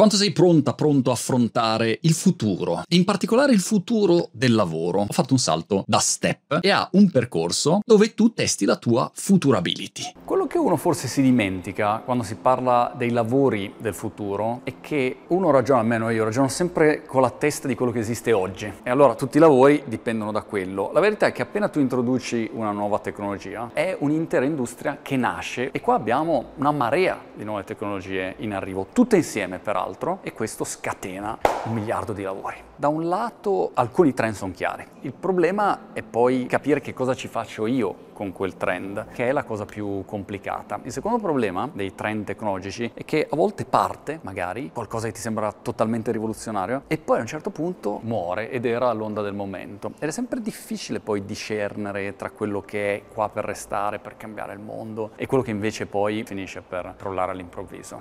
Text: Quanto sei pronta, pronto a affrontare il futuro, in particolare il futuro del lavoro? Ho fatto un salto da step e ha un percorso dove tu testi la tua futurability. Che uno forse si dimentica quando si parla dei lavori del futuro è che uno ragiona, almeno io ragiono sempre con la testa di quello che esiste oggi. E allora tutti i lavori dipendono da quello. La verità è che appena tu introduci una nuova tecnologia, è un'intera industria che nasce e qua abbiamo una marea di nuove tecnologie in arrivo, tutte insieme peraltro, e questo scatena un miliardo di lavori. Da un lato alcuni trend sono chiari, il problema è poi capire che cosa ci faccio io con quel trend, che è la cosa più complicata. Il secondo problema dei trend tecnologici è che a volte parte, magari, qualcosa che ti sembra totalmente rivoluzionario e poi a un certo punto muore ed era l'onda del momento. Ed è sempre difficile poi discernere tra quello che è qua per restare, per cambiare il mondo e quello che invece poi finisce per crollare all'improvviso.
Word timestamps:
Quanto 0.00 0.16
sei 0.16 0.32
pronta, 0.32 0.72
pronto 0.72 1.10
a 1.10 1.12
affrontare 1.12 1.98
il 2.04 2.14
futuro, 2.14 2.84
in 2.88 3.04
particolare 3.04 3.52
il 3.52 3.60
futuro 3.60 4.30
del 4.32 4.54
lavoro? 4.54 5.00
Ho 5.02 5.12
fatto 5.12 5.34
un 5.34 5.38
salto 5.38 5.84
da 5.86 5.98
step 5.98 6.60
e 6.62 6.70
ha 6.70 6.88
un 6.92 7.10
percorso 7.10 7.80
dove 7.84 8.14
tu 8.14 8.32
testi 8.32 8.64
la 8.64 8.76
tua 8.76 9.10
futurability. 9.12 10.14
Che 10.50 10.58
uno 10.58 10.74
forse 10.74 11.06
si 11.06 11.22
dimentica 11.22 12.02
quando 12.04 12.24
si 12.24 12.34
parla 12.34 12.92
dei 12.96 13.10
lavori 13.10 13.72
del 13.78 13.94
futuro 13.94 14.62
è 14.64 14.72
che 14.80 15.18
uno 15.28 15.52
ragiona, 15.52 15.78
almeno 15.78 16.10
io 16.10 16.24
ragiono 16.24 16.48
sempre 16.48 17.04
con 17.04 17.22
la 17.22 17.30
testa 17.30 17.68
di 17.68 17.76
quello 17.76 17.92
che 17.92 18.00
esiste 18.00 18.32
oggi. 18.32 18.68
E 18.82 18.90
allora 18.90 19.14
tutti 19.14 19.36
i 19.36 19.40
lavori 19.40 19.84
dipendono 19.86 20.32
da 20.32 20.42
quello. 20.42 20.90
La 20.92 20.98
verità 20.98 21.26
è 21.26 21.32
che 21.32 21.42
appena 21.42 21.68
tu 21.68 21.78
introduci 21.78 22.50
una 22.52 22.72
nuova 22.72 22.98
tecnologia, 22.98 23.70
è 23.72 23.94
un'intera 24.00 24.44
industria 24.44 24.98
che 25.00 25.16
nasce 25.16 25.70
e 25.70 25.80
qua 25.80 25.94
abbiamo 25.94 26.46
una 26.56 26.72
marea 26.72 27.16
di 27.32 27.44
nuove 27.44 27.62
tecnologie 27.62 28.34
in 28.38 28.52
arrivo, 28.52 28.88
tutte 28.92 29.14
insieme 29.14 29.60
peraltro, 29.60 30.18
e 30.22 30.32
questo 30.32 30.64
scatena 30.64 31.38
un 31.66 31.74
miliardo 31.74 32.12
di 32.12 32.24
lavori. 32.24 32.56
Da 32.74 32.88
un 32.88 33.08
lato 33.08 33.70
alcuni 33.74 34.14
trend 34.14 34.34
sono 34.34 34.50
chiari, 34.50 34.84
il 35.02 35.12
problema 35.12 35.92
è 35.92 36.02
poi 36.02 36.46
capire 36.46 36.80
che 36.80 36.92
cosa 36.92 37.14
ci 37.14 37.28
faccio 37.28 37.66
io 37.66 38.08
con 38.14 38.32
quel 38.32 38.56
trend, 38.56 39.06
che 39.12 39.28
è 39.28 39.32
la 39.32 39.44
cosa 39.44 39.64
più 39.64 40.02
complicata. 40.04 40.38
Il 40.84 40.92
secondo 40.92 41.18
problema 41.18 41.68
dei 41.70 41.94
trend 41.94 42.24
tecnologici 42.24 42.90
è 42.94 43.04
che 43.04 43.26
a 43.28 43.36
volte 43.36 43.66
parte, 43.66 44.20
magari, 44.22 44.70
qualcosa 44.72 45.06
che 45.06 45.12
ti 45.12 45.20
sembra 45.20 45.52
totalmente 45.52 46.12
rivoluzionario 46.12 46.82
e 46.86 46.96
poi 46.96 47.18
a 47.18 47.20
un 47.20 47.26
certo 47.26 47.50
punto 47.50 48.00
muore 48.02 48.50
ed 48.50 48.64
era 48.64 48.90
l'onda 48.92 49.20
del 49.20 49.34
momento. 49.34 49.92
Ed 49.98 50.08
è 50.08 50.12
sempre 50.12 50.40
difficile 50.40 51.00
poi 51.00 51.24
discernere 51.26 52.16
tra 52.16 52.30
quello 52.30 52.62
che 52.62 52.94
è 52.94 53.02
qua 53.12 53.28
per 53.28 53.44
restare, 53.44 53.98
per 53.98 54.16
cambiare 54.16 54.54
il 54.54 54.60
mondo 54.60 55.10
e 55.16 55.26
quello 55.26 55.42
che 55.42 55.50
invece 55.50 55.86
poi 55.86 56.24
finisce 56.24 56.62
per 56.62 56.94
crollare 56.96 57.32
all'improvviso. 57.32 57.98